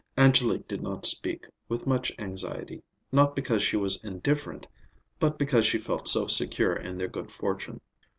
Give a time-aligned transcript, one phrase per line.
[0.17, 4.65] Angélique did not speak with much anxiety, not because she was indifferent,
[5.19, 7.81] but because she felt so secure in their good fortune.